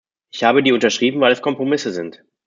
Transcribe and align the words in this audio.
Ich 0.33 0.43
habe 0.43 0.63
die 0.63 0.71
unterschrieben, 0.71 1.21
weil 1.21 1.31
es 1.31 1.43
Kompromisse 1.43 1.91
sind. 1.91 2.23